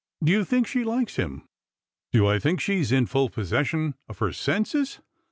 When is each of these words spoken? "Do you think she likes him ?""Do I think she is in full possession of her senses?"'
"Do 0.23 0.31
you 0.31 0.43
think 0.43 0.65
she 0.65 0.83
likes 0.83 1.17
him 1.17 1.47
?""Do 2.11 2.25
I 2.25 2.39
think 2.39 2.59
she 2.59 2.79
is 2.79 2.91
in 2.91 3.05
full 3.05 3.29
possession 3.29 3.93
of 4.09 4.17
her 4.17 4.33
senses?"' 4.33 4.97